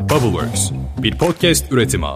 [0.00, 2.06] Bubbleworks, bir podcast üretimi.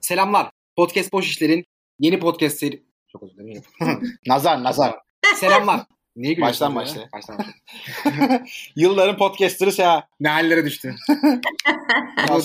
[0.00, 0.50] Selamlar.
[0.76, 1.64] Podcast Boş İşler'in
[1.98, 2.82] yeni podcast seri...
[3.12, 3.62] Çok özür dilerim.
[4.26, 4.94] Nazar nazar.
[5.36, 5.80] Selamlar.
[6.16, 6.76] Niye gülüyorsun Baştan ya?
[6.76, 7.08] başla.
[7.12, 8.42] Baştan başla.
[8.76, 10.04] Yılların podcaster'ı Seha.
[10.20, 10.94] ne hallere düştü.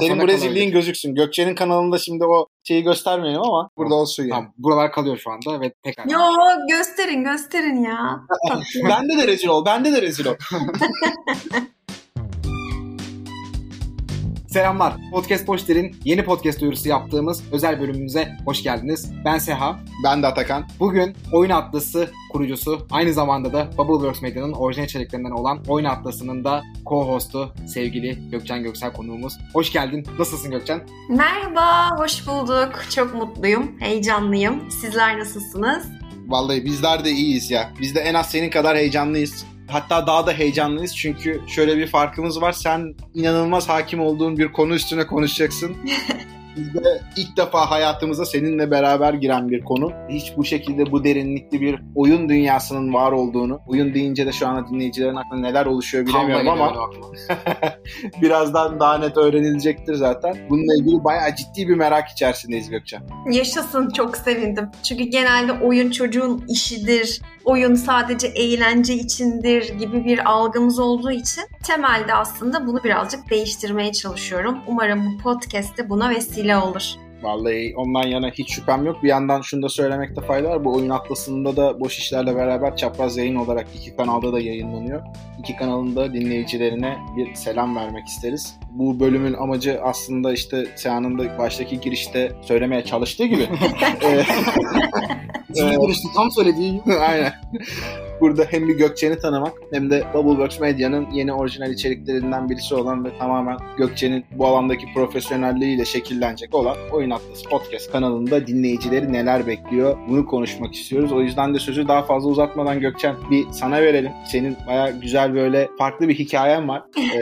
[0.00, 1.14] Senin bu rezilliğin gözüksün.
[1.14, 4.30] Gökçe'nin kanalında şimdi o şeyi göstermeyelim ama burada olsun yani.
[4.30, 6.04] Tamam, buralar kalıyor şu anda ve tekrar.
[6.06, 6.18] Yo
[6.68, 8.20] gösterin gösterin ya.
[8.88, 9.64] Bende de rezil ol.
[9.64, 10.34] Bende de rezil ol.
[14.52, 14.94] Selamlar.
[15.12, 19.12] Podcast Boş İşler'in yeni podcast duyurusu yaptığımız özel bölümümüze hoş geldiniz.
[19.24, 19.80] Ben Seha.
[20.04, 20.68] Ben de Atakan.
[20.80, 26.62] Bugün Oyun Atlası kurucusu, aynı zamanda da Bubbleworks Medya'nın orijinal içeriklerinden olan Oyun Atlası'nın da
[26.84, 29.38] co-hostu sevgili Gökçen Göksel konuğumuz.
[29.52, 30.06] Hoş geldin.
[30.18, 30.82] Nasılsın Gökçen?
[31.08, 32.72] Merhaba, hoş bulduk.
[32.94, 34.70] Çok mutluyum, heyecanlıyım.
[34.70, 35.86] Sizler nasılsınız?
[36.26, 37.70] Vallahi bizler de iyiyiz ya.
[37.80, 39.46] Biz de en az senin kadar heyecanlıyız.
[39.72, 42.52] Hatta daha da heyecanlıyız çünkü şöyle bir farkımız var.
[42.52, 45.76] Sen inanılmaz hakim olduğun bir konu üstüne konuşacaksın.
[46.56, 49.92] Biz de ilk defa hayatımıza seninle beraber giren bir konu.
[50.08, 54.68] Hiç bu şekilde bu derinlikli bir oyun dünyasının var olduğunu, oyun deyince de şu anda
[54.68, 56.72] dinleyicilerin aklına neler oluşuyor bilemiyorum ama
[58.22, 60.36] birazdan daha net öğrenilecektir zaten.
[60.50, 63.02] Bununla ilgili bayağı ciddi bir merak içerisindeyiz Gökçen.
[63.30, 64.68] Yaşasın, çok sevindim.
[64.82, 72.14] Çünkü genelde oyun çocuğun işidir, oyun sadece eğlence içindir gibi bir algımız olduğu için temelde
[72.14, 74.58] aslında bunu birazcık değiştirmeye çalışıyorum.
[74.66, 76.82] Umarım bu podcast de buna vesile olur.
[77.22, 79.02] Vallahi ondan yana hiç şüphem yok.
[79.02, 80.64] Bir yandan şunu da söylemekte fayda var.
[80.64, 85.02] Bu oyun atlasında da boş işlerle beraber çapraz yayın olarak iki kanalda da yayınlanıyor.
[85.38, 88.56] İki kanalın da dinleyicilerine bir selam vermek isteriz.
[88.70, 93.48] Bu bölümün amacı aslında işte Seha'nın da baştaki girişte söylemeye çalıştığı gibi.
[95.56, 96.10] Ee, Şimdi görüştüm.
[96.16, 96.94] Tam söylediği gibi.
[97.08, 97.32] Aynen.
[98.20, 103.18] Burada hem bir Gökçen'i tanımak hem de Bubbleworks Medya'nın yeni orijinal içeriklerinden birisi olan ve
[103.18, 110.26] tamamen Gökçen'in bu alandaki profesyonelliğiyle şekillenecek olan Oyun Atlası Podcast kanalında dinleyicileri neler bekliyor bunu
[110.26, 111.12] konuşmak istiyoruz.
[111.12, 114.12] O yüzden de sözü daha fazla uzatmadan Gökçen bir sana verelim.
[114.26, 116.82] Senin baya güzel böyle farklı bir hikayen var.
[117.14, 117.18] Ee,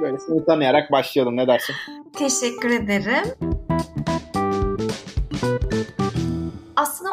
[0.00, 1.74] böyle seni tanıyarak başlayalım ne dersin?
[2.18, 3.24] Teşekkür ederim.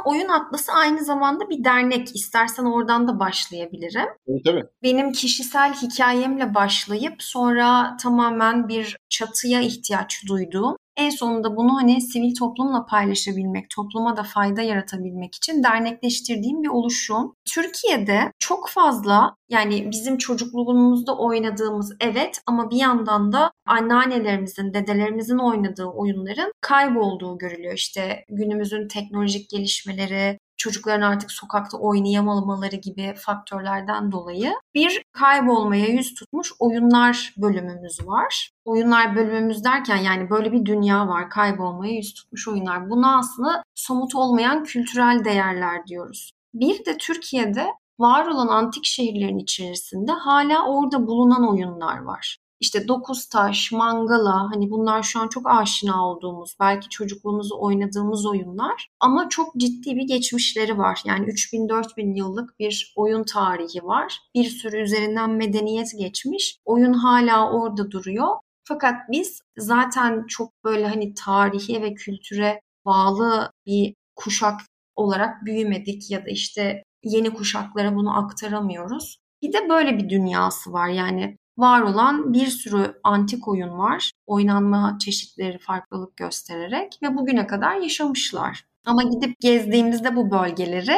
[0.05, 2.15] Oyun Atlası aynı zamanda bir dernek.
[2.15, 4.07] İstersen oradan da başlayabilirim.
[4.27, 4.63] Tabii tabii.
[4.83, 12.35] Benim kişisel hikayemle başlayıp sonra tamamen bir çatıya ihtiyaç duyduğum en sonunda bunu hani sivil
[12.35, 17.35] toplumla paylaşabilmek, topluma da fayda yaratabilmek için dernekleştirdiğim bir oluşum.
[17.45, 25.85] Türkiye'de çok fazla yani bizim çocukluğumuzda oynadığımız evet ama bir yandan da anneannelerimizin, dedelerimizin oynadığı
[25.85, 27.73] oyunların kaybolduğu görülüyor.
[27.73, 36.51] İşte günümüzün teknolojik gelişmeleri, çocukların artık sokakta oynayamamaları gibi faktörlerden dolayı bir kaybolmaya yüz tutmuş
[36.59, 38.51] oyunlar bölümümüz var.
[38.65, 42.89] Oyunlar bölümümüz derken yani böyle bir dünya var kaybolmaya yüz tutmuş oyunlar.
[42.89, 46.31] Buna aslında somut olmayan kültürel değerler diyoruz.
[46.53, 47.67] Bir de Türkiye'de
[47.99, 52.37] var olan antik şehirlerin içerisinde hala orada bulunan oyunlar var.
[52.61, 58.89] İşte Dokuz Taş, Mangala hani bunlar şu an çok aşina olduğumuz, belki çocukluğumuzda oynadığımız oyunlar
[58.99, 61.01] ama çok ciddi bir geçmişleri var.
[61.05, 64.19] Yani 3000-4000 yıllık bir oyun tarihi var.
[64.35, 66.57] Bir sürü üzerinden medeniyet geçmiş.
[66.65, 68.27] Oyun hala orada duruyor.
[68.63, 74.61] Fakat biz zaten çok böyle hani tarihi ve kültüre bağlı bir kuşak
[74.95, 79.17] olarak büyümedik ya da işte yeni kuşaklara bunu aktaramıyoruz.
[79.41, 84.11] Bir de böyle bir dünyası var yani var olan bir sürü antik oyun var.
[84.25, 88.65] Oynanma çeşitleri farklılık göstererek ve bugüne kadar yaşamışlar.
[88.85, 90.97] Ama gidip gezdiğimizde bu bölgeleri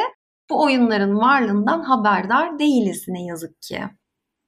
[0.50, 3.80] bu oyunların varlığından haberdar değiliz ne yazık ki.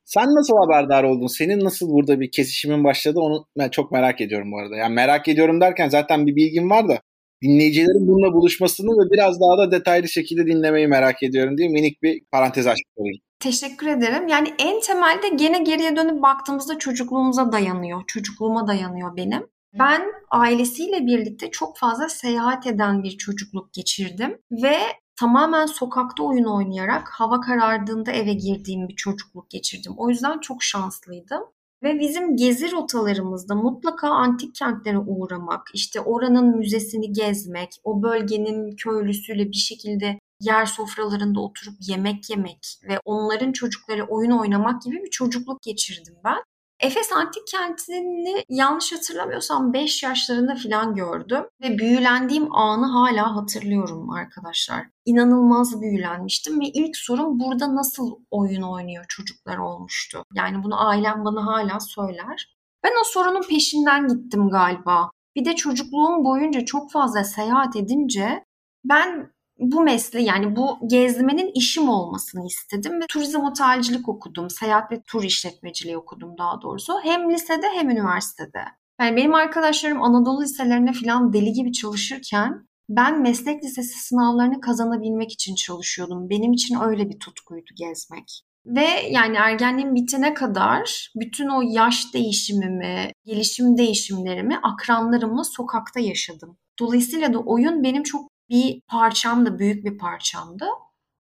[0.04, 1.26] Sen nasıl haberdar oldun?
[1.26, 4.76] Senin nasıl burada bir kesişimin başladı onu ben çok merak ediyorum bu arada.
[4.76, 7.00] Yani merak ediyorum derken zaten bir bilgim var da
[7.42, 12.22] dinleyicilerin bununla buluşmasını ve biraz daha da detaylı şekilde dinlemeyi merak ediyorum diye minik bir
[12.32, 13.20] parantez açmış olayım.
[13.40, 14.28] Teşekkür ederim.
[14.28, 18.02] Yani en temelde gene geriye dönüp baktığımızda çocukluğumuza dayanıyor.
[18.06, 19.46] Çocukluğuma dayanıyor benim.
[19.78, 24.78] Ben ailesiyle birlikte çok fazla seyahat eden bir çocukluk geçirdim ve
[25.16, 29.92] tamamen sokakta oyun oynayarak hava karardığında eve girdiğim bir çocukluk geçirdim.
[29.96, 31.42] O yüzden çok şanslıydım.
[31.82, 39.48] Ve bizim gezi rotalarımızda mutlaka antik kentlere uğramak, işte oranın müzesini gezmek, o bölgenin köylüsüyle
[39.48, 45.62] bir şekilde yer sofralarında oturup yemek yemek ve onların çocukları oyun oynamak gibi bir çocukluk
[45.62, 46.42] geçirdim ben.
[46.80, 54.86] Efes Antik Kenti'ni yanlış hatırlamıyorsam 5 yaşlarında falan gördüm ve büyülendiğim anı hala hatırlıyorum arkadaşlar.
[55.04, 60.22] İnanılmaz büyülenmiştim ve ilk sorum burada nasıl oyun oynuyor çocuklar olmuştu.
[60.34, 62.56] Yani bunu ailem bana hala söyler.
[62.84, 65.10] Ben o sorunun peşinden gittim galiba.
[65.36, 68.44] Bir de çocukluğum boyunca çok fazla seyahat edince
[68.84, 74.50] ben bu mesleği yani bu gezmenin işim olmasını istedim ve turizm otelcilik okudum.
[74.50, 77.00] Seyahat ve tur işletmeciliği okudum daha doğrusu.
[77.02, 78.64] Hem lisede hem üniversitede.
[79.00, 85.54] Yani benim arkadaşlarım Anadolu liselerine falan deli gibi çalışırken ben meslek lisesi sınavlarını kazanabilmek için
[85.54, 86.30] çalışıyordum.
[86.30, 88.42] Benim için öyle bir tutkuydu gezmek.
[88.66, 96.58] Ve yani ergenliğim bitene kadar bütün o yaş değişimimi, gelişim değişimlerimi akranlarımla sokakta yaşadım.
[96.78, 100.64] Dolayısıyla da oyun benim çok bir parçamdı, büyük bir parçamdı.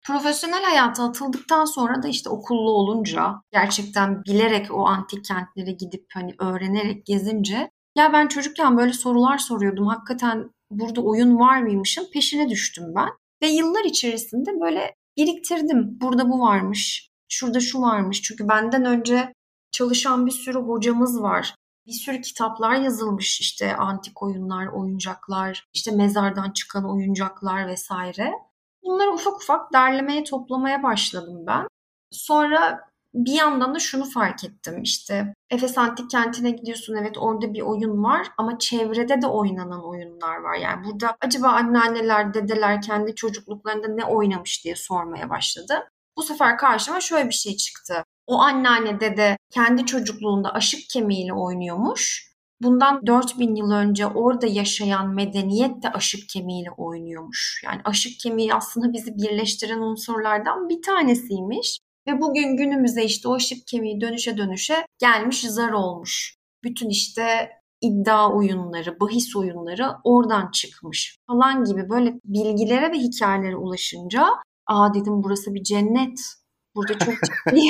[0.06, 6.36] Profesyonel hayata atıldıktan sonra da işte okullu olunca gerçekten bilerek o antik kentlere gidip hani
[6.40, 9.88] öğrenerek gezince ya ben çocukken böyle sorular soruyordum.
[9.88, 13.10] Hakikaten burada oyun var mıymışım peşine düştüm ben.
[13.42, 15.98] Ve yıllar içerisinde böyle biriktirdim.
[16.02, 18.22] Burada bu varmış, şurada şu varmış.
[18.22, 19.34] Çünkü benden önce
[19.72, 21.56] çalışan bir sürü hocamız var
[21.90, 28.34] bir sürü kitaplar yazılmış işte antik oyunlar, oyuncaklar, işte mezardan çıkan oyuncaklar vesaire.
[28.84, 31.68] Bunları ufak ufak derlemeye, toplamaya başladım ben.
[32.12, 37.62] Sonra bir yandan da şunu fark ettim işte Efes Antik Kenti'ne gidiyorsun evet orada bir
[37.62, 40.56] oyun var ama çevrede de oynanan oyunlar var.
[40.56, 45.90] Yani burada acaba anneanneler, dedeler kendi çocukluklarında ne oynamış diye sormaya başladı.
[46.18, 48.04] Bu sefer karşıma şöyle bir şey çıktı.
[48.30, 52.30] O anneanne dede kendi çocukluğunda aşık kemiğiyle oynuyormuş.
[52.62, 57.62] Bundan 4000 yıl önce orada yaşayan medeniyet de aşık kemiğiyle oynuyormuş.
[57.66, 61.80] Yani aşık kemiği aslında bizi birleştiren unsurlardan bir tanesiymiş.
[62.08, 66.36] Ve bugün günümüze işte o aşık kemiği dönüşe dönüşe gelmiş zar olmuş.
[66.64, 67.50] Bütün işte
[67.82, 74.28] iddia oyunları, bahis oyunları oradan çıkmış falan gibi böyle bilgilere ve hikayelere ulaşınca
[74.68, 76.20] aa dedim burası bir cennet.
[76.76, 77.62] Burada çok ciddi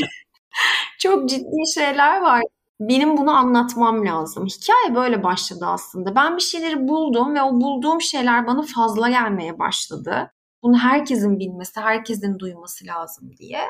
[0.99, 2.41] çok ciddi şeyler var.
[2.79, 4.45] Benim bunu anlatmam lazım.
[4.45, 6.15] Hikaye böyle başladı aslında.
[6.15, 10.31] Ben bir şeyleri buldum ve o bulduğum şeyler bana fazla gelmeye başladı.
[10.63, 13.61] Bunu herkesin bilmesi, herkesin duyması lazım diye.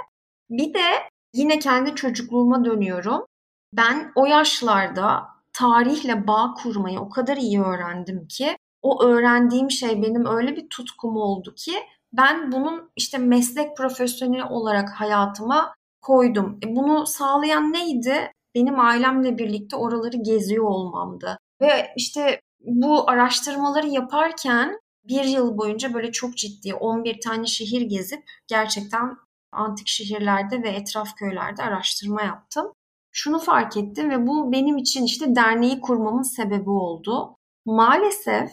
[0.50, 0.86] Bir de
[1.34, 3.26] yine kendi çocukluğuma dönüyorum.
[3.74, 10.26] Ben o yaşlarda tarihle bağ kurmayı o kadar iyi öğrendim ki o öğrendiğim şey benim
[10.26, 11.74] öyle bir tutkum oldu ki
[12.14, 16.60] ben bunun işte meslek profesyoneli olarak hayatıma koydum.
[16.66, 18.32] E bunu sağlayan neydi?
[18.56, 21.38] Benim ailemle birlikte oraları geziyor olmamdı.
[21.62, 28.24] Ve işte bu araştırmaları yaparken bir yıl boyunca böyle çok ciddi 11 tane şehir gezip
[28.48, 29.18] gerçekten
[29.52, 32.74] antik şehirlerde ve etraf köylerde araştırma yaptım.
[33.12, 37.36] Şunu fark ettim ve bu benim için işte derneği kurmamın sebebi oldu.
[37.66, 38.52] Maalesef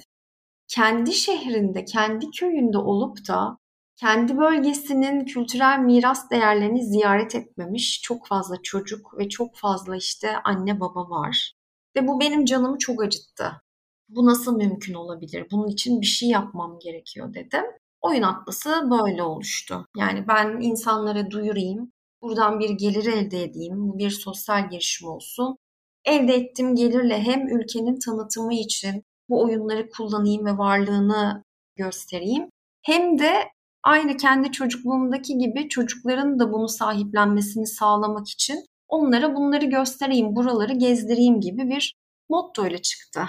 [0.69, 3.59] kendi şehrinde, kendi köyünde olup da
[3.97, 10.81] kendi bölgesinin kültürel miras değerlerini ziyaret etmemiş çok fazla çocuk ve çok fazla işte anne
[10.81, 11.53] baba var.
[11.97, 13.63] Ve bu benim canımı çok acıttı.
[14.09, 15.47] Bu nasıl mümkün olabilir?
[15.51, 17.65] Bunun için bir şey yapmam gerekiyor dedim.
[18.01, 19.87] Oyun atlası böyle oluştu.
[19.97, 25.57] Yani ben insanlara duyurayım, buradan bir gelir elde edeyim, bu bir sosyal girişim olsun.
[26.05, 31.45] Elde ettiğim gelirle hem ülkenin tanıtımı için bu oyunları kullanayım ve varlığını
[31.77, 32.51] göstereyim.
[32.83, 33.56] Hem de
[33.87, 41.41] aynı kendi çocukluğumdaki gibi çocukların da bunu sahiplenmesini sağlamak için onlara bunları göstereyim, buraları gezdireyim
[41.41, 41.95] gibi bir
[42.29, 43.21] motto ile çıktı.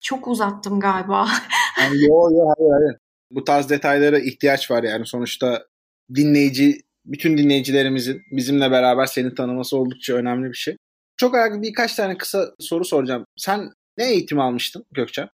[0.00, 1.28] Çok uzattım galiba.
[1.80, 2.96] yani yo yo hayır hayır.
[3.30, 5.66] Bu tarz detaylara ihtiyaç var yani sonuçta
[6.14, 10.76] dinleyici bütün dinleyicilerimizin bizimle beraber seni tanıması oldukça önemli bir şey.
[11.16, 13.24] Çok ayak birkaç tane kısa soru soracağım.
[13.36, 15.28] Sen ne eğitim almıştın Gökçe?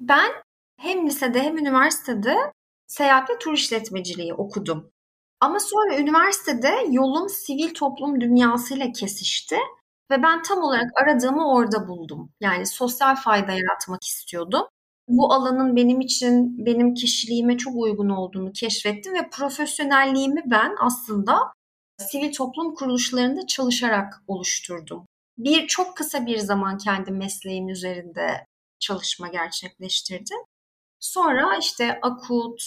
[0.00, 0.30] Ben
[0.80, 2.34] hem lisede hem üniversitede
[2.88, 4.90] seyahat ve tur işletmeciliği okudum.
[5.40, 9.56] Ama sonra üniversitede yolum sivil toplum dünyasıyla kesişti
[10.10, 12.30] ve ben tam olarak aradığımı orada buldum.
[12.40, 14.62] Yani sosyal fayda yaratmak istiyordum.
[15.08, 21.38] Bu alanın benim için, benim kişiliğime çok uygun olduğunu keşfettim ve profesyonelliğimi ben aslında
[21.98, 25.06] sivil toplum kuruluşlarında çalışarak oluşturdum.
[25.38, 28.46] Bir çok kısa bir zaman kendi mesleğim üzerinde
[28.78, 30.38] çalışma gerçekleştirdim.
[31.00, 32.62] Sonra işte Akut,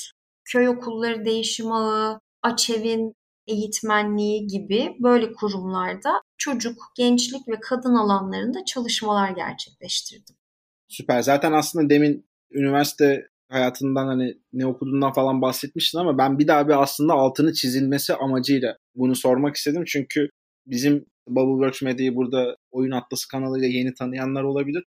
[0.45, 3.13] köy okulları değişim ağı, Açev'in
[3.47, 10.35] eğitmenliği gibi böyle kurumlarda çocuk, gençlik ve kadın alanlarında çalışmalar gerçekleştirdim.
[10.87, 11.21] Süper.
[11.21, 16.81] Zaten aslında demin üniversite hayatından hani ne okuduğundan falan bahsetmiştin ama ben bir daha bir
[16.81, 19.83] aslında altını çizilmesi amacıyla bunu sormak istedim.
[19.87, 20.29] Çünkü
[20.65, 24.83] bizim Bubbleworks Medya'yı burada Oyun Atlası kanalıyla yeni tanıyanlar olabilir.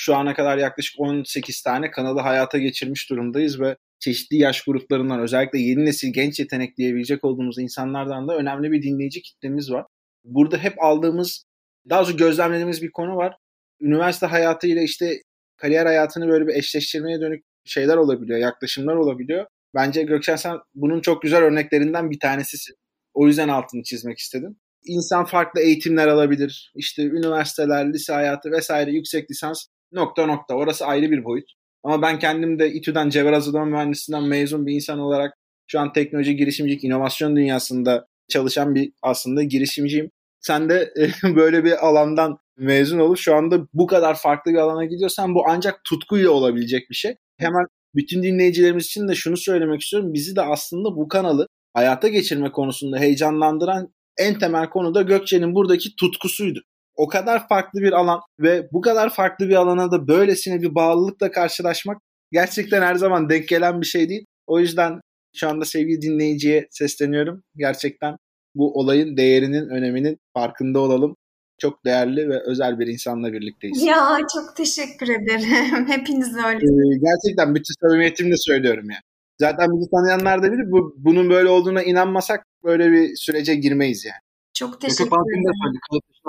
[0.00, 5.58] Şu ana kadar yaklaşık 18 tane kanalı hayata geçirmiş durumdayız ve çeşitli yaş gruplarından özellikle
[5.58, 9.86] yeni nesil genç yetenek diyebilecek olduğumuz insanlardan da önemli bir dinleyici kitlemiz var.
[10.24, 11.44] Burada hep aldığımız,
[11.90, 13.36] daha doğrusu gözlemlediğimiz bir konu var.
[13.80, 15.22] Üniversite hayatıyla işte
[15.56, 19.46] kariyer hayatını böyle bir eşleştirmeye dönük şeyler olabiliyor, yaklaşımlar olabiliyor.
[19.74, 22.74] Bence Gökçen sen bunun çok güzel örneklerinden bir tanesisin.
[23.14, 24.56] O yüzden altını çizmek istedim.
[24.84, 26.72] İnsan farklı eğitimler alabilir.
[26.74, 30.54] İşte üniversiteler, lise hayatı vesaire yüksek lisans nokta nokta.
[30.54, 31.50] Orası ayrı bir boyut.
[31.82, 35.34] Ama ben kendim de İTÜ'den Cevher Hazırlama Mühendisliğinden mezun bir insan olarak
[35.66, 40.10] şu an teknoloji, girişimcilik, inovasyon dünyasında çalışan bir aslında girişimciyim.
[40.40, 40.92] Sen de
[41.22, 45.80] böyle bir alandan mezun olup şu anda bu kadar farklı bir alana gidiyorsan bu ancak
[45.84, 47.14] tutkuyla olabilecek bir şey.
[47.38, 50.14] Hemen bütün dinleyicilerimiz için de şunu söylemek istiyorum.
[50.14, 55.96] Bizi de aslında bu kanalı hayata geçirme konusunda heyecanlandıran en temel konu da Gökçe'nin buradaki
[55.96, 56.60] tutkusuydu.
[56.98, 61.30] O kadar farklı bir alan ve bu kadar farklı bir alana da böylesine bir bağlılıkla
[61.30, 61.98] karşılaşmak
[62.32, 64.24] gerçekten her zaman denk gelen bir şey değil.
[64.46, 65.00] O yüzden
[65.36, 67.42] şu anda sevgili dinleyiciye sesleniyorum.
[67.56, 68.16] Gerçekten
[68.54, 71.16] bu olayın değerinin, öneminin farkında olalım.
[71.58, 73.82] Çok değerli ve özel bir insanla birlikteyiz.
[73.82, 75.88] Ya çok teşekkür ederim.
[75.88, 76.58] Hepiniz öyle.
[76.58, 79.02] Ee, gerçekten bütün samimiyetimle söylüyorum yani.
[79.40, 80.70] Zaten bizi tanıyanlar da bilir.
[80.72, 84.20] Bu, bunun böyle olduğuna inanmasak böyle bir sürece girmeyiz yani.
[84.54, 85.44] Çok teşekkür ederim.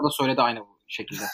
[0.03, 1.23] Da söyledi aynı bu şekilde.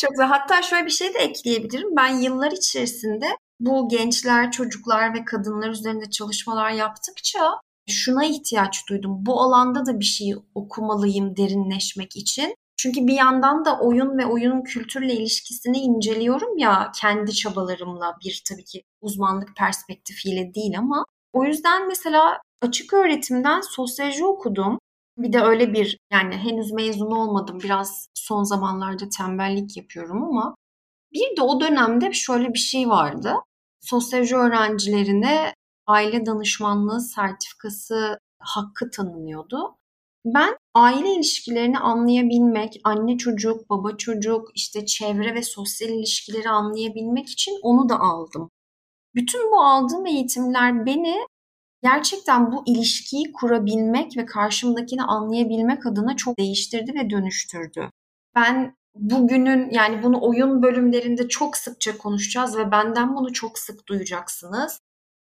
[0.00, 0.26] Çok güzel.
[0.26, 1.96] Hatta şöyle bir şey de ekleyebilirim.
[1.96, 3.26] Ben yıllar içerisinde
[3.60, 9.26] bu gençler, çocuklar ve kadınlar üzerinde çalışmalar yaptıkça şuna ihtiyaç duydum.
[9.26, 12.54] Bu alanda da bir şey okumalıyım derinleşmek için.
[12.76, 18.64] Çünkü bir yandan da oyun ve oyunun kültürle ilişkisini inceliyorum ya kendi çabalarımla bir tabii
[18.64, 24.78] ki uzmanlık perspektifiyle değil ama o yüzden mesela açık öğretimden sosyoloji okudum.
[25.18, 27.58] Bir de öyle bir yani henüz mezun olmadım.
[27.64, 30.54] Biraz son zamanlarda tembellik yapıyorum ama
[31.12, 33.34] bir de o dönemde şöyle bir şey vardı.
[33.80, 35.54] Sosyoloji öğrencilerine
[35.86, 39.76] aile danışmanlığı sertifikası hakkı tanınıyordu.
[40.24, 47.58] Ben aile ilişkilerini anlayabilmek, anne çocuk, baba çocuk, işte çevre ve sosyal ilişkileri anlayabilmek için
[47.62, 48.50] onu da aldım.
[49.14, 51.26] Bütün bu aldığım eğitimler beni
[51.82, 57.90] gerçekten bu ilişkiyi kurabilmek ve karşımdakini anlayabilmek adına çok değiştirdi ve dönüştürdü.
[58.34, 64.80] Ben bugünün yani bunu oyun bölümlerinde çok sıkça konuşacağız ve benden bunu çok sık duyacaksınız.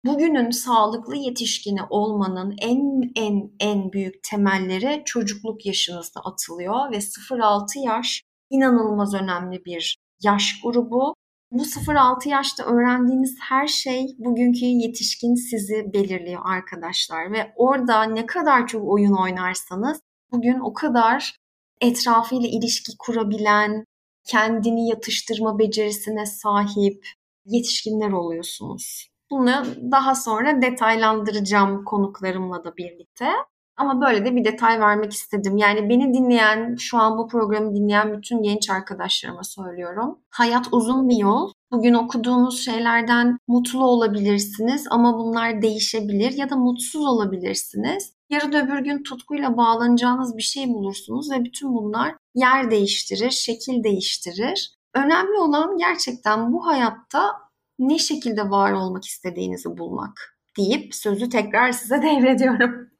[0.04, 8.22] Bugünün sağlıklı yetişkini olmanın en en en büyük temelleri çocukluk yaşınızda atılıyor ve 0-6 yaş
[8.50, 11.14] inanılmaz önemli bir yaş grubu.
[11.52, 18.66] Bu 0-6 yaşta öğrendiğiniz her şey bugünkü yetişkin sizi belirliyor arkadaşlar ve orada ne kadar
[18.66, 20.00] çok oyun oynarsanız
[20.32, 21.36] bugün o kadar
[21.80, 23.84] etrafıyla ilişki kurabilen,
[24.24, 27.06] kendini yatıştırma becerisine sahip
[27.44, 29.08] yetişkinler oluyorsunuz.
[29.30, 33.30] Bunu daha sonra detaylandıracağım konuklarımla da birlikte.
[33.76, 35.56] Ama böyle de bir detay vermek istedim.
[35.56, 40.18] Yani beni dinleyen, şu an bu programı dinleyen bütün genç arkadaşlarıma söylüyorum.
[40.30, 41.52] Hayat uzun bir yol.
[41.72, 48.12] Bugün okuduğunuz şeylerden mutlu olabilirsiniz ama bunlar değişebilir ya da mutsuz olabilirsiniz.
[48.30, 54.74] Yarın öbür gün tutkuyla bağlanacağınız bir şey bulursunuz ve bütün bunlar yer değiştirir, şekil değiştirir.
[54.94, 57.32] Önemli olan gerçekten bu hayatta
[57.78, 62.91] ne şekilde var olmak istediğinizi bulmak deyip sözü tekrar size devrediyorum.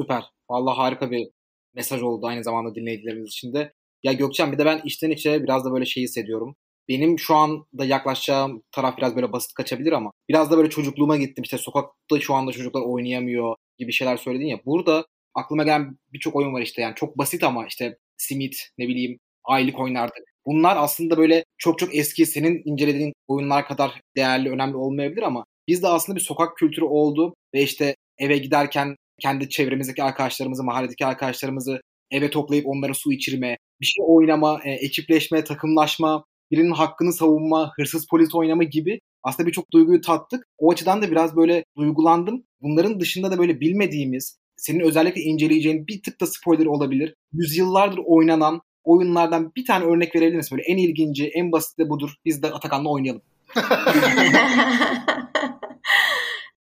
[0.00, 0.24] Süper.
[0.50, 1.28] Vallahi harika bir
[1.74, 3.72] mesaj oldu aynı zamanda dinleyicilerimiz için de.
[4.02, 6.56] Ya Gökçen bir de ben içten içe biraz da böyle şey hissediyorum.
[6.88, 11.42] Benim şu anda yaklaşacağım taraf biraz böyle basit kaçabilir ama biraz da böyle çocukluğuma gittim.
[11.44, 14.60] İşte sokakta şu anda çocuklar oynayamıyor gibi şeyler söyledin ya.
[14.66, 19.18] Burada aklıma gelen birçok oyun var işte yani çok basit ama işte simit ne bileyim
[19.44, 20.24] aylık oynardık.
[20.46, 25.88] Bunlar aslında böyle çok çok eski senin incelediğin oyunlar kadar değerli önemli olmayabilir ama bizde
[25.88, 32.30] aslında bir sokak kültürü oldu ve işte eve giderken kendi çevremizdeki arkadaşlarımızı, mahalledeki arkadaşlarımızı eve
[32.30, 38.34] toplayıp onlara su içirme, bir şey oynama, e, ekipleşme, takımlaşma, birinin hakkını savunma, hırsız polis
[38.34, 40.44] oynama gibi aslında birçok duyguyu tattık.
[40.58, 42.44] O açıdan da biraz böyle duygulandım.
[42.62, 47.14] Bunların dışında da böyle bilmediğimiz, senin özellikle inceleyeceğin bir tık da spoiler olabilir.
[47.32, 50.58] Yüzyıllardır oynanan oyunlardan bir tane örnek verebilir misin?
[50.58, 52.10] Böyle en ilginci, en basit de budur.
[52.24, 53.22] Biz de Atakan'la oynayalım.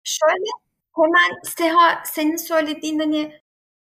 [0.05, 0.45] Şöyle
[0.97, 3.33] hemen Seha senin söylediğin hani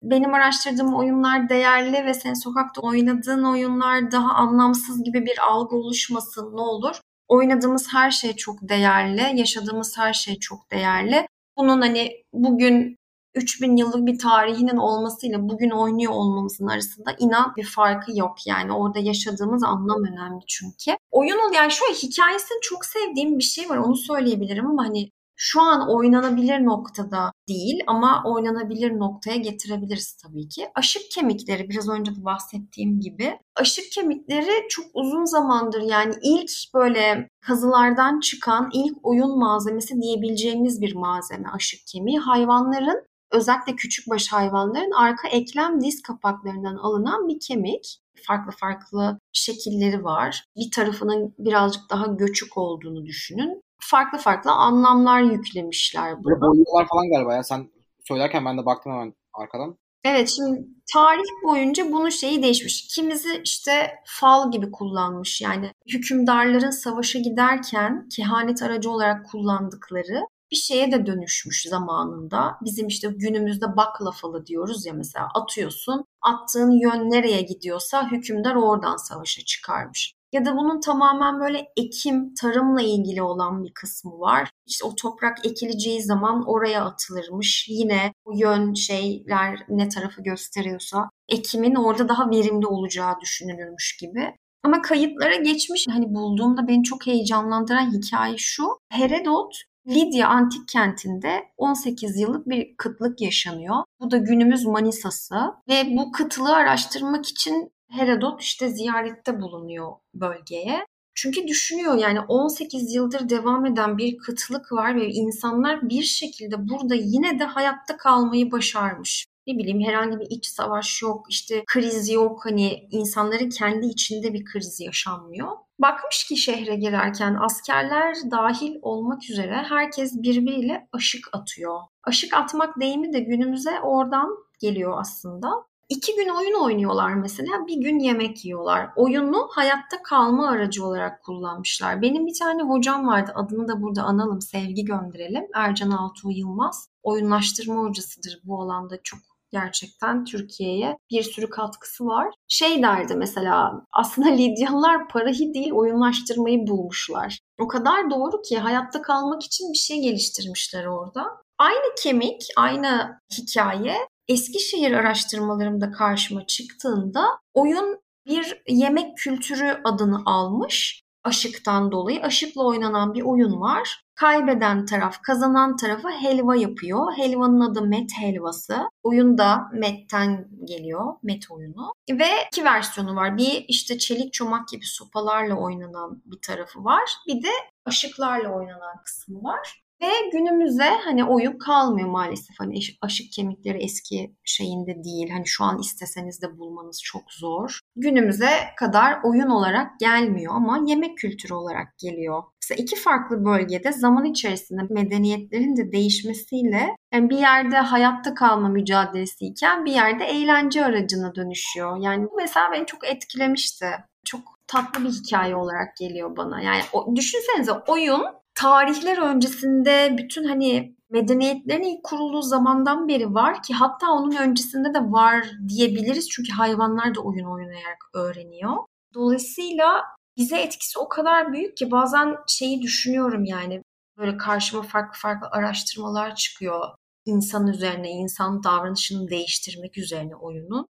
[0.04, 6.58] benim araştırdığım oyunlar değerli ve sen sokakta oynadığın oyunlar daha anlamsız gibi bir algı oluşmasın
[6.58, 7.02] ne olur.
[7.28, 11.28] Oynadığımız her şey çok değerli, yaşadığımız her şey çok değerli.
[11.58, 13.00] Bunun hani bugün
[13.36, 18.74] 3000 yıllık bir tarihinin olmasıyla bugün oynuyor olmamızın arasında inan bir farkı yok yani.
[18.74, 20.98] Orada yaşadığımız anlam önemli çünkü.
[21.12, 25.10] Oyunun yani şöyle hikayesini çok sevdiğim bir şey var onu söyleyebilirim ama hani
[25.42, 30.68] şu an oynanabilir noktada değil ama oynanabilir noktaya getirebiliriz tabii ki.
[30.76, 33.40] Aşık kemikleri biraz önce de bahsettiğim gibi.
[33.56, 40.96] Aşık kemikleri çok uzun zamandır yani ilk böyle kazılardan çıkan ilk oyun malzemesi diyebileceğimiz bir
[40.96, 42.20] malzeme aşık kemiği.
[42.20, 48.00] Hayvanların özellikle küçükbaş hayvanların arka eklem diz kapaklarından alınan bir kemik.
[48.28, 50.44] Farklı farklı şekilleri var.
[50.56, 56.42] Bir tarafının birazcık daha göçük olduğunu düşünün farklı farklı anlamlar yüklemişler buna.
[56.42, 57.44] Boyuyorlar falan galiba ya.
[57.44, 57.70] Sen
[58.08, 59.78] söylerken ben de baktım hemen arkadan.
[60.04, 62.88] Evet şimdi tarih boyunca bunun şeyi değişmiş.
[62.88, 65.42] Kimisi işte fal gibi kullanmış.
[65.42, 72.58] Yani hükümdarların savaşa giderken kehanet aracı olarak kullandıkları bir şeye de dönüşmüş zamanında.
[72.62, 76.06] Bizim işte günümüzde bakla falı diyoruz ya mesela atıyorsun.
[76.22, 80.14] Attığın yön nereye gidiyorsa hükümdar oradan savaşa çıkarmış.
[80.34, 84.50] Ya da bunun tamamen böyle ekim, tarımla ilgili olan bir kısmı var.
[84.68, 87.66] İşte o toprak ekileceği zaman oraya atılırmış.
[87.70, 94.36] Yine o yön şeyler ne tarafı gösteriyorsa ekimin orada daha verimli olacağı düşünülürmüş gibi.
[94.64, 98.64] Ama kayıtlara geçmiş hani bulduğumda beni çok heyecanlandıran hikaye şu.
[98.90, 99.56] Herodot
[99.88, 103.76] Lidya antik kentinde 18 yıllık bir kıtlık yaşanıyor.
[104.00, 105.36] Bu da günümüz Manisa'sı
[105.70, 110.86] ve bu kıtlığı araştırmak için Herodot işte ziyarette bulunuyor bölgeye.
[111.16, 116.96] Çünkü düşünüyor yani 18 yıldır devam eden bir kıtlık var ve insanlar bir şekilde burada
[116.96, 119.26] yine de hayatta kalmayı başarmış.
[119.48, 122.46] Ne bileyim herhangi bir iç savaş yok, işte kriz yok.
[122.46, 125.48] Hani insanların kendi içinde bir kriz yaşanmıyor.
[125.80, 131.80] Bakmış ki şehre girerken askerler dahil olmak üzere herkes birbiriyle aşık atıyor.
[132.04, 134.30] Aşık atmak deyimi de günümüze oradan
[134.62, 135.50] geliyor aslında.
[135.90, 138.90] İki gün oyun oynuyorlar mesela, bir gün yemek yiyorlar.
[138.96, 142.02] Oyunu hayatta kalma aracı olarak kullanmışlar.
[142.02, 145.48] Benim bir tane hocam vardı, adını da burada analım, sevgi gönderelim.
[145.56, 146.90] Ercan Altuğ Yılmaz.
[147.04, 149.20] Oyunlaştırma hocasıdır bu alanda çok
[149.52, 152.34] gerçekten Türkiye'ye bir sürü katkısı var.
[152.48, 157.40] Şey derdi mesela aslında Lidyalılar parayı değil oyunlaştırmayı bulmuşlar.
[157.60, 161.26] O kadar doğru ki hayatta kalmak için bir şey geliştirmişler orada.
[161.58, 163.96] Aynı kemik, aynı hikaye
[164.30, 171.04] Eskişehir araştırmalarımda karşıma çıktığında oyun bir yemek kültürü adını almış.
[171.24, 174.04] Aşıktan dolayı aşıkla oynanan bir oyun var.
[174.16, 177.14] Kaybeden taraf kazanan tarafa helva yapıyor.
[177.18, 178.78] Helvanın adı met helvası.
[179.04, 181.14] Oyun da metten geliyor.
[181.24, 181.94] Met oyunu.
[182.12, 183.38] Ve iki versiyonu var.
[183.38, 187.12] Bir işte çelik çomak gibi sopalarla oynanan bir tarafı var.
[187.28, 187.52] Bir de
[187.86, 189.82] aşıklarla oynanan kısmı var.
[190.02, 192.56] Ve günümüze hani oyun kalmıyor maalesef.
[192.60, 195.30] Hani aşık kemikleri eski şeyinde değil.
[195.30, 197.80] Hani şu an isteseniz de bulmanız çok zor.
[197.96, 202.44] Günümüze kadar oyun olarak gelmiyor ama yemek kültürü olarak geliyor.
[202.64, 209.86] Mesela iki farklı bölgede zaman içerisinde medeniyetlerin de değişmesiyle yani bir yerde hayatta kalma mücadelesiyken
[209.86, 211.98] bir yerde eğlence aracına dönüşüyor.
[212.02, 213.86] Yani bu mesela beni çok etkilemişti.
[214.26, 216.62] Çok tatlı bir hikaye olarak geliyor bana.
[216.62, 223.74] Yani o, düşünsenize oyun tarihler öncesinde bütün hani medeniyetlerin ilk kurulduğu zamandan beri var ki
[223.74, 226.30] hatta onun öncesinde de var diyebiliriz.
[226.30, 228.74] Çünkü hayvanlar da oyun oynayarak öğreniyor.
[229.14, 230.04] Dolayısıyla
[230.38, 233.82] bize etkisi o kadar büyük ki bazen şeyi düşünüyorum yani
[234.18, 236.84] böyle karşıma farklı farklı araştırmalar çıkıyor
[237.26, 240.88] insan üzerine, insan davranışını değiştirmek üzerine oyunu.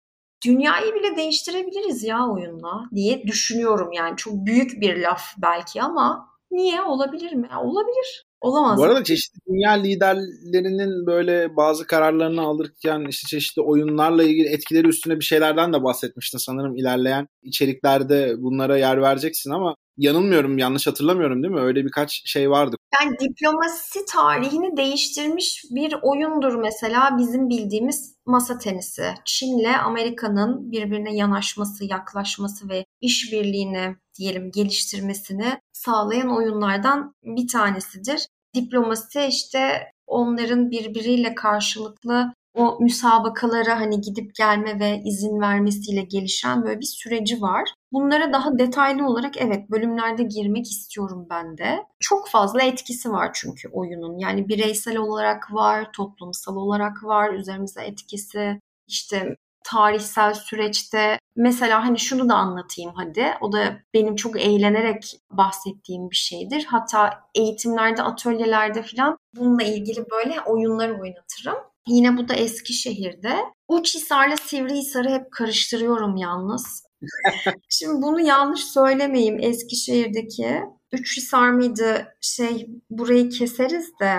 [0.44, 4.16] Dünyayı bile değiştirebiliriz ya oyunla diye düşünüyorum yani.
[4.16, 6.82] Çok büyük bir laf belki ama Niye?
[6.82, 7.48] Olabilir mi?
[7.64, 8.24] olabilir.
[8.40, 8.78] Olamaz.
[8.78, 15.20] Bu arada çeşitli dünya liderlerinin böyle bazı kararlarını alırken işte çeşitli oyunlarla ilgili etkileri üstüne
[15.20, 21.54] bir şeylerden de bahsetmiştin sanırım ilerleyen içeriklerde bunlara yer vereceksin ama yanılmıyorum yanlış hatırlamıyorum değil
[21.54, 21.60] mi?
[21.60, 22.76] Öyle birkaç şey vardı.
[23.00, 29.14] Yani diplomasi tarihini değiştirmiş bir oyundur mesela bizim bildiğimiz masa tenisi.
[29.24, 38.26] Çin'le Amerika'nın birbirine yanaşması, yaklaşması ve işbirliğini diyelim geliştirmesini sağlayan oyunlardan bir tanesidir.
[38.54, 46.80] Diplomasi işte onların birbiriyle karşılıklı o müsabakalara hani gidip gelme ve izin vermesiyle gelişen böyle
[46.80, 47.74] bir süreci var.
[47.92, 51.84] Bunlara daha detaylı olarak evet bölümlerde girmek istiyorum ben de.
[52.00, 54.18] Çok fazla etkisi var çünkü oyunun.
[54.18, 58.60] Yani bireysel olarak var, toplumsal olarak var, üzerimize etkisi.
[58.88, 63.26] İşte tarihsel süreçte mesela hani şunu da anlatayım hadi.
[63.40, 66.64] O da benim çok eğlenerek bahsettiğim bir şeydir.
[66.64, 71.71] Hatta eğitimlerde, atölyelerde falan bununla ilgili böyle oyunlar oynatırım.
[71.88, 73.36] Yine bu da Eskişehir'de.
[73.68, 76.82] Uçhisar'la Sivrihisar'ı hep karıştırıyorum yalnız.
[77.68, 80.60] Şimdi bunu yanlış söylemeyeyim Eskişehir'deki.
[80.92, 82.16] Üçhisar mıydı?
[82.20, 84.14] Şey burayı keseriz de.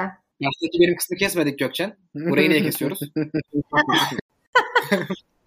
[0.45, 1.97] Baştaki benim kısmı kesmedik Gökçen.
[2.15, 2.99] Burayı niye kesiyoruz?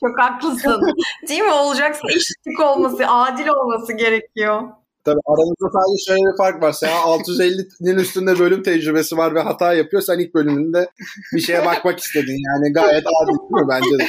[0.01, 0.83] Çok haklısın.
[1.29, 1.53] Değil mi?
[1.53, 4.63] Olacaksa eşitlik olması, adil olması gerekiyor.
[5.07, 6.73] Tabii aranızda sadece şöyle bir fark var.
[6.73, 10.03] Sen 650'nin üstünde bölüm tecrübesi var ve hata yapıyor.
[10.03, 10.91] Sen ilk bölümünde
[11.33, 12.39] bir şeye bakmak istedin.
[12.49, 14.09] Yani gayet adil değil mi bence de?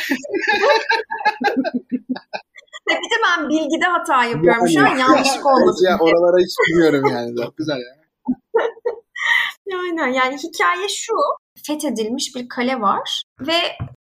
[2.89, 4.67] Bir de ben bilgide hata yapıyorum.
[4.69, 5.85] Şu an yanlışlık olmasın.
[5.85, 7.51] Ya, oralara hiç bilmiyorum yani.
[7.57, 7.97] Güzel ya.
[9.83, 11.13] Aynen yani hikaye şu.
[11.67, 13.57] Fethedilmiş bir kale var ve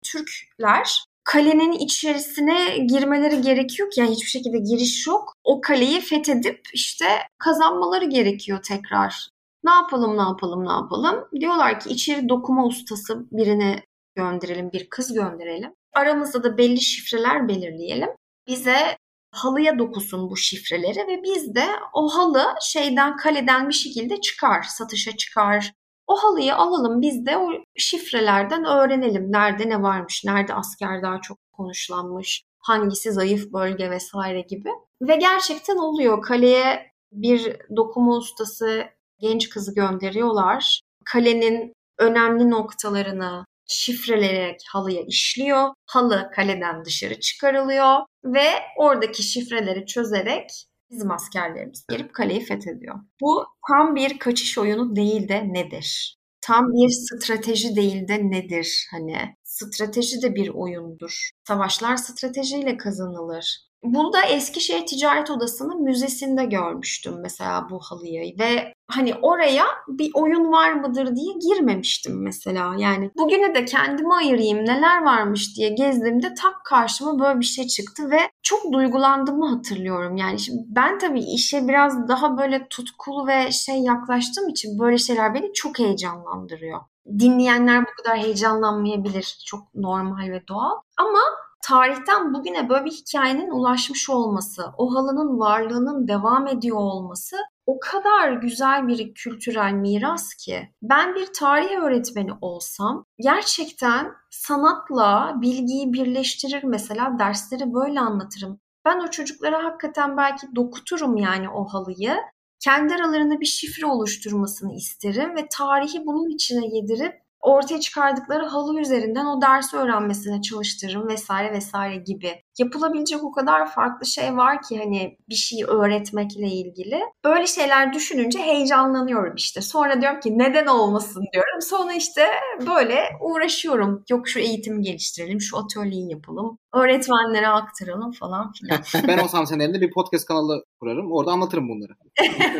[0.03, 5.33] Türkler kalenin içerisine girmeleri gerekiyor ki yani hiçbir şekilde giriş yok.
[5.43, 7.05] O kaleyi fethedip işte
[7.37, 9.29] kazanmaları gerekiyor tekrar.
[9.63, 11.27] Ne yapalım ne yapalım ne yapalım?
[11.39, 13.83] Diyorlar ki içeri dokuma ustası birine
[14.15, 15.73] gönderelim, bir kız gönderelim.
[15.93, 18.09] Aramızda da belli şifreler belirleyelim.
[18.47, 18.97] Bize
[19.31, 25.17] halıya dokusun bu şifreleri ve biz de o halı şeyden kaleden bir şekilde çıkar, satışa
[25.17, 25.73] çıkar.
[26.07, 31.37] O halıyı alalım biz de o şifrelerden öğrenelim nerede ne varmış, nerede asker daha çok
[31.53, 34.69] konuşlanmış, hangisi zayıf bölge vesaire gibi.
[35.01, 36.21] Ve gerçekten oluyor.
[36.21, 38.85] Kaleye bir dokuma ustası
[39.19, 40.81] genç kızı gönderiyorlar.
[41.05, 45.69] Kalenin önemli noktalarını şifreleyerek halıya işliyor.
[45.85, 52.95] Halı kaleden dışarı çıkarılıyor ve oradaki şifreleri çözerek bizim askerlerimiz girip kaleyi fethediyor.
[53.21, 56.17] Bu tam bir kaçış oyunu değil de nedir?
[56.41, 58.87] Tam bir strateji değil de nedir?
[58.91, 61.29] Hani strateji de bir oyundur.
[61.47, 63.57] Savaşlar stratejiyle kazanılır.
[63.85, 70.51] Bunu da Eskişehir Ticaret Odası'nın müzesinde görmüştüm mesela bu halıyı ve hani oraya bir oyun
[70.51, 72.75] var mıdır diye girmemiştim mesela.
[72.77, 78.11] Yani bugüne de kendimi ayırayım neler varmış diye gezdiğimde tak karşıma böyle bir şey çıktı
[78.11, 80.17] ve çok duygulandığımı hatırlıyorum.
[80.17, 85.33] Yani şimdi ben tabii işe biraz daha böyle tutkulu ve şey yaklaştığım için böyle şeyler
[85.33, 86.79] beni çok heyecanlandırıyor.
[87.19, 89.37] Dinleyenler bu kadar heyecanlanmayabilir.
[89.45, 90.75] Çok normal ve doğal.
[90.97, 91.19] Ama
[91.67, 98.31] tarihten bugüne böyle bir hikayenin ulaşmış olması, o halının varlığının devam ediyor olması o kadar
[98.31, 107.19] güzel bir kültürel miras ki ben bir tarih öğretmeni olsam gerçekten sanatla bilgiyi birleştirir mesela
[107.19, 108.59] dersleri böyle anlatırım.
[108.85, 112.15] Ben o çocuklara hakikaten belki dokuturum yani o halıyı.
[112.59, 119.25] Kendi aralarında bir şifre oluşturmasını isterim ve tarihi bunun içine yedirip ortaya çıkardıkları halı üzerinden
[119.25, 122.43] o dersi öğrenmesine çalıştırırım vesaire vesaire gibi.
[122.59, 126.99] Yapılabilecek o kadar farklı şey var ki hani bir şeyi öğretmekle ilgili.
[127.25, 129.61] Böyle şeyler düşününce heyecanlanıyorum işte.
[129.61, 131.61] Sonra diyorum ki neden olmasın diyorum.
[131.61, 132.25] Sonra işte
[132.67, 134.03] böyle uğraşıyorum.
[134.09, 138.79] Yok şu eğitimi geliştirelim, şu atölyeyi yapalım, öğretmenlere aktaralım falan filan.
[139.07, 141.11] ben olsam senin elinde bir podcast kanalı kurarım.
[141.11, 141.93] Orada anlatırım bunları.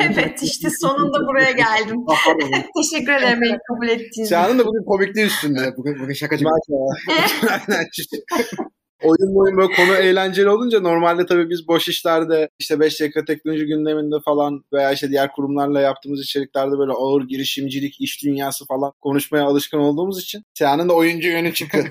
[0.00, 1.96] evet işte sonunda buraya geldim.
[2.76, 4.24] Teşekkür ederim beni kabul ettiğiniz için.
[4.24, 5.74] Çağan'ın da bugün komikliği üstünde.
[5.76, 6.44] bugün, bugün şakacı.
[9.02, 13.66] Oyun oyun böyle konu eğlenceli olunca normalde tabii biz boş işlerde işte 5 dakika teknoloji
[13.66, 19.44] gündeminde falan veya işte diğer kurumlarla yaptığımız içeriklerde böyle ağır girişimcilik, iş dünyası falan konuşmaya
[19.44, 21.78] alışkın olduğumuz için Çağan'ın da oyuncu yönü çıktı.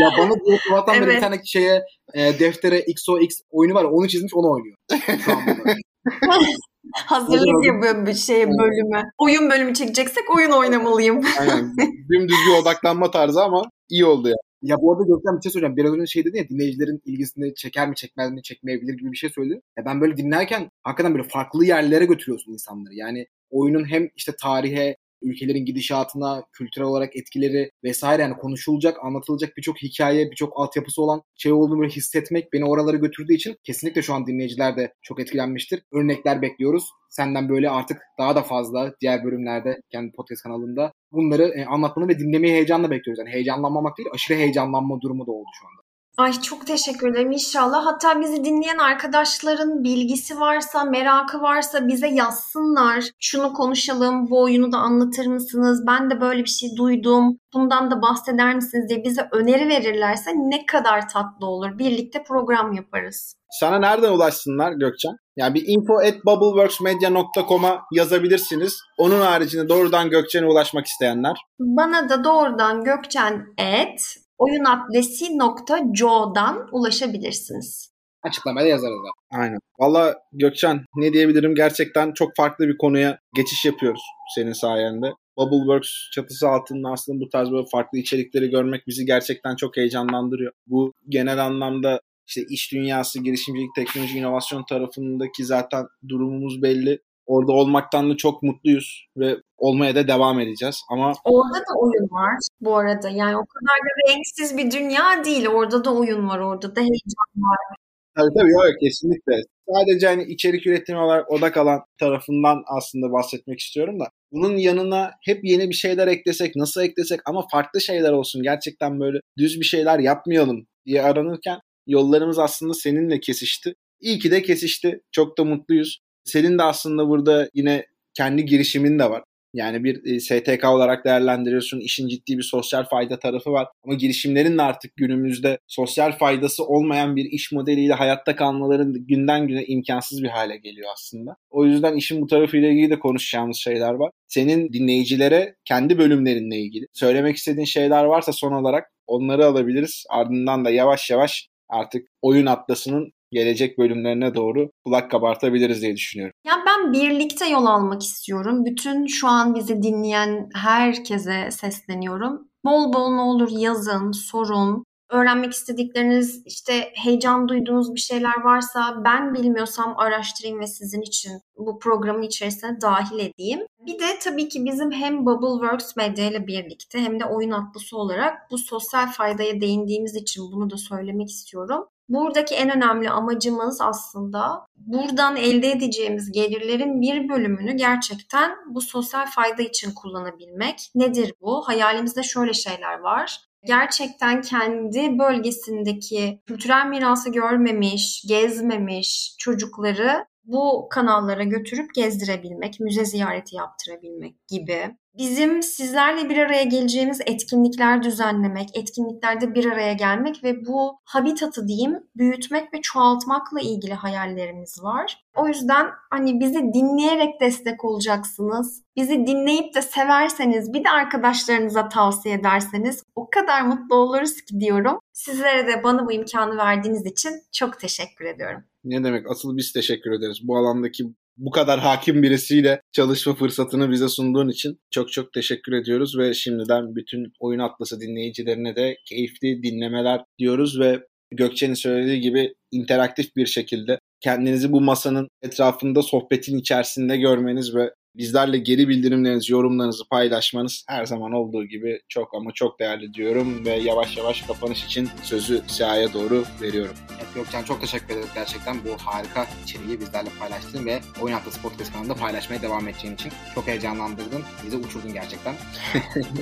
[0.00, 1.06] ya bana bu sabahtan evet.
[1.06, 1.82] beri bir tane şeye
[2.14, 3.84] e, deftere XOX oyunu var.
[3.84, 4.76] Onu çizmiş onu oynuyor.
[7.06, 9.02] Hazırlık yapıyor bir şey bölümü.
[9.18, 11.22] Oyun bölümü çekeceksek oyun oynamalıyım.
[11.40, 11.76] Aynen.
[12.10, 14.36] Dümdüz bir odaklanma tarzı ama iyi oldu ya.
[14.62, 15.76] Ya bu arada Gökten bir şey söyleyeceğim.
[15.76, 19.30] Biraz önce şey dedin ya dinleyicilerin ilgisini çeker mi çekmez mi çekmeyebilir gibi bir şey
[19.30, 19.60] söyledi.
[19.78, 22.94] Ya ben böyle dinlerken hakikaten böyle farklı yerlere götürüyorsun insanları.
[22.94, 29.82] Yani oyunun hem işte tarihe ülkelerin gidişatına, kültürel olarak etkileri vesaire yani konuşulacak, anlatılacak birçok
[29.82, 34.76] hikaye, birçok altyapısı olan şey olduğunu hissetmek beni oralara götürdüğü için kesinlikle şu an dinleyiciler
[34.76, 35.82] de çok etkilenmiştir.
[35.92, 36.84] Örnekler bekliyoruz.
[37.10, 42.18] Senden böyle artık daha da fazla diğer bölümlerde kendi podcast kanalında bunları e, anlatmanı ve
[42.18, 43.18] dinlemeyi heyecanla bekliyoruz.
[43.18, 45.83] Yani heyecanlanmamak değil, aşırı heyecanlanma durumu da oldu şu anda.
[46.16, 47.86] Ay çok teşekkür ederim inşallah.
[47.86, 53.04] Hatta bizi dinleyen arkadaşların bilgisi varsa, merakı varsa bize yazsınlar.
[53.20, 55.84] Şunu konuşalım, bu oyunu da anlatır mısınız?
[55.86, 57.38] Ben de böyle bir şey duydum.
[57.54, 61.78] Bundan da bahseder misiniz diye bize öneri verirlerse ne kadar tatlı olur.
[61.78, 63.34] Birlikte program yaparız.
[63.50, 65.16] Sana nereden ulaşsınlar Gökçen?
[65.36, 68.80] Yani bir info at bubbleworksmedia.com'a yazabilirsiniz.
[68.98, 71.36] Onun haricinde doğrudan Gökçen'e ulaşmak isteyenler.
[71.58, 77.94] Bana da doğrudan gökçen at oyunadresi.co'dan ulaşabilirsiniz.
[78.22, 79.38] Açıklamaya yazarız da.
[79.38, 79.58] Aynen.
[79.78, 84.02] Valla Gökçen ne diyebilirim gerçekten çok farklı bir konuya geçiş yapıyoruz
[84.34, 85.12] senin sayende.
[85.36, 90.52] Bubbleworks çatısı altında aslında bu tarz böyle farklı içerikleri görmek bizi gerçekten çok heyecanlandırıyor.
[90.66, 96.98] Bu genel anlamda işte iş dünyası, girişimcilik, teknoloji, inovasyon tarafındaki zaten durumumuz belli.
[97.26, 100.80] Orada olmaktan da çok mutluyuz ve olmaya da devam edeceğiz.
[100.90, 103.08] Ama Orada da oyun var bu arada.
[103.08, 105.48] Yani o kadar da renksiz bir dünya değil.
[105.48, 106.38] Orada da oyun var.
[106.38, 107.76] Orada da heyecan var.
[108.16, 109.42] Tabii tabii yok kesinlikle.
[109.68, 114.04] Sadece hani içerik üretimi olarak odak alan tarafından aslında bahsetmek istiyorum da.
[114.32, 118.42] Bunun yanına hep yeni bir şeyler eklesek, nasıl eklesek ama farklı şeyler olsun.
[118.42, 123.74] Gerçekten böyle düz bir şeyler yapmayalım diye aranırken yollarımız aslında seninle kesişti.
[124.00, 125.00] İyi ki de kesişti.
[125.12, 125.98] Çok da mutluyuz.
[126.24, 129.22] Senin de aslında burada yine kendi girişimin de var.
[129.54, 131.80] Yani bir e, STK olarak değerlendiriyorsun.
[131.80, 133.68] İşin ciddi bir sosyal fayda tarafı var.
[133.84, 139.64] Ama girişimlerin de artık günümüzde sosyal faydası olmayan bir iş modeliyle hayatta kalmaların günden güne
[139.64, 141.36] imkansız bir hale geliyor aslında.
[141.50, 144.10] O yüzden işin bu tarafıyla ilgili de konuşacağımız şeyler var.
[144.28, 150.04] Senin dinleyicilere kendi bölümlerinle ilgili söylemek istediğin şeyler varsa son olarak onları alabiliriz.
[150.10, 156.34] Ardından da yavaş yavaş artık oyun atlasının gelecek bölümlerine doğru kulak kabartabiliriz diye düşünüyorum.
[156.46, 158.64] Ya ben birlikte yol almak istiyorum.
[158.64, 162.48] Bütün şu an bizi dinleyen herkese sesleniyorum.
[162.64, 164.84] Bol bol ne olur yazın, sorun.
[165.10, 171.78] Öğrenmek istedikleriniz, işte heyecan duyduğunuz bir şeyler varsa ben bilmiyorsam araştırayım ve sizin için bu
[171.78, 173.60] programın içerisine dahil edeyim.
[173.86, 178.50] Bir de tabii ki bizim hem Bubbleworks Media ile birlikte hem de oyun atlısı olarak
[178.50, 181.84] bu sosyal faydaya değindiğimiz için bunu da söylemek istiyorum.
[182.08, 189.62] Buradaki en önemli amacımız aslında buradan elde edeceğimiz gelirlerin bir bölümünü gerçekten bu sosyal fayda
[189.62, 190.90] için kullanabilmek.
[190.94, 191.68] Nedir bu?
[191.68, 193.40] Hayalimizde şöyle şeyler var.
[193.66, 204.48] Gerçekten kendi bölgesindeki kültürel mirası görmemiş, gezmemiş çocukları bu kanallara götürüp gezdirebilmek, müze ziyareti yaptırabilmek
[204.48, 204.96] gibi.
[205.18, 211.98] Bizim sizlerle bir araya geleceğimiz etkinlikler düzenlemek, etkinliklerde bir araya gelmek ve bu habitatı diyeyim
[212.16, 215.24] büyütmek ve çoğaltmakla ilgili hayallerimiz var.
[215.36, 218.82] O yüzden hani bizi dinleyerek destek olacaksınız.
[218.96, 224.98] Bizi dinleyip de severseniz bir de arkadaşlarınıza tavsiye ederseniz o kadar mutlu oluruz ki diyorum.
[225.12, 228.64] Sizlere de bana bu imkanı verdiğiniz için çok teşekkür ediyorum.
[228.84, 229.30] Ne demek?
[229.30, 230.38] Asıl biz teşekkür ederiz.
[230.42, 231.04] Bu alandaki
[231.36, 236.96] bu kadar hakim birisiyle çalışma fırsatını bize sunduğun için çok çok teşekkür ediyoruz ve şimdiden
[236.96, 243.98] bütün Oyun Atlası dinleyicilerine de keyifli dinlemeler diyoruz ve Gökçe'nin söylediği gibi interaktif bir şekilde
[244.20, 251.32] kendinizi bu masanın etrafında sohbetin içerisinde görmeniz ve bizlerle geri bildirimlerinizi, yorumlarınızı paylaşmanız her zaman
[251.32, 256.44] olduğu gibi çok ama çok değerli diyorum ve yavaş yavaş kapanış için sözü Siha'ya doğru
[256.62, 256.94] veriyorum.
[257.16, 261.92] Evet Gökçen çok teşekkür ederiz gerçekten bu harika içeriği bizlerle paylaştığın ve Oyun Haftası Podcast
[261.92, 263.32] kanalında paylaşmaya devam edeceğin için.
[263.54, 264.42] Çok heyecanlandırdın.
[264.66, 265.54] Bizi uçurdun gerçekten.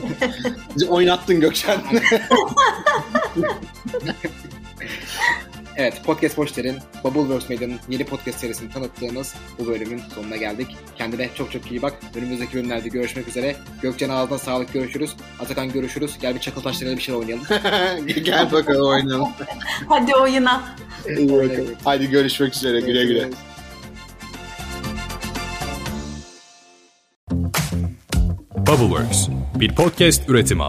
[0.74, 1.80] Bizi oynattın Gökçen.
[5.77, 10.77] Evet, Podcast Boşler'in Bubbleworks Medya'nın yeni podcast serisini tanıttığımız bu bölümün sonuna geldik.
[10.99, 11.95] Kendine çok çok iyi bak.
[12.14, 13.57] Önümüzdeki bölümlerde görüşmek üzere.
[13.83, 15.16] Gökçen ağzına sağlık görüşürüz.
[15.40, 16.18] Atakan görüşürüz.
[16.21, 17.47] Gel bir çakıl taşlarıyla bir şey oynayalım.
[18.25, 19.29] Gel bakalım oynayalım.
[19.88, 20.77] Hadi oyuna.
[21.18, 21.75] İyi bakalım.
[21.85, 22.81] Hadi görüşmek üzere.
[22.81, 23.29] Güle güle.
[28.57, 30.64] Bubbleworks bir podcast üretimi.